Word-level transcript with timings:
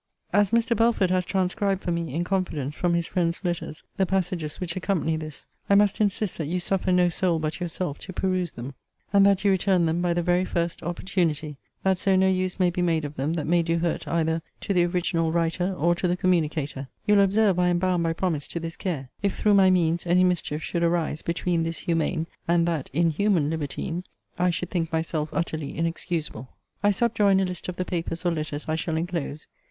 As 0.33 0.49
Mr. 0.49 0.75
Belford 0.75 1.11
has 1.11 1.25
transcribed 1.25 1.83
for 1.83 1.91
me, 1.91 2.11
in 2.15 2.23
confidence, 2.23 2.73
from 2.73 2.95
his 2.95 3.05
friend's 3.05 3.45
letters, 3.45 3.83
the 3.97 4.07
passages 4.07 4.59
which 4.59 4.75
accompany 4.75 5.15
this, 5.15 5.45
I 5.69 5.75
must 5.75 6.01
insist 6.01 6.39
that 6.39 6.47
you 6.47 6.59
suffer 6.59 6.91
no 6.91 7.07
soul 7.09 7.37
but 7.37 7.59
yourself 7.59 7.99
to 7.99 8.11
peruse 8.11 8.53
them; 8.53 8.73
and 9.13 9.23
that 9.27 9.45
you 9.45 9.51
return 9.51 9.85
them 9.85 10.01
by 10.01 10.15
the 10.15 10.23
very 10.23 10.43
first 10.43 10.81
opportunity; 10.81 11.57
that 11.83 11.99
so 11.99 12.15
no 12.15 12.27
use 12.27 12.59
may 12.59 12.71
be 12.71 12.81
made 12.81 13.05
of 13.05 13.15
them 13.15 13.33
that 13.33 13.45
may 13.45 13.61
do 13.61 13.77
hurt 13.77 14.07
either 14.07 14.41
to 14.61 14.73
the 14.73 14.85
original 14.87 15.31
writer 15.31 15.71
or 15.75 15.93
to 15.93 16.07
the 16.07 16.17
communicator. 16.17 16.87
You'll 17.05 17.19
observe 17.21 17.59
I 17.59 17.67
am 17.67 17.77
bound 17.77 18.01
by 18.01 18.13
promise 18.13 18.47
to 18.47 18.59
this 18.59 18.75
care. 18.75 19.11
If 19.21 19.35
through 19.35 19.53
my 19.53 19.69
means 19.69 20.07
any 20.07 20.23
mischief 20.23 20.63
should 20.63 20.81
arise, 20.81 21.21
between 21.21 21.61
this 21.61 21.77
humane 21.77 22.25
and 22.47 22.67
that 22.67 22.89
inhuman 22.91 23.51
libertine, 23.51 24.05
I 24.39 24.49
should 24.49 24.71
think 24.71 24.91
myself 24.91 25.29
utterly 25.31 25.77
inexcusable. 25.77 26.49
I 26.81 26.89
subjoin 26.89 27.39
a 27.39 27.45
list 27.45 27.69
of 27.69 27.75
the 27.75 27.85
papers 27.85 28.25
or 28.25 28.31
letters 28.31 28.67
I 28.67 28.73
shall 28.73 28.97
enclose. 28.97 29.45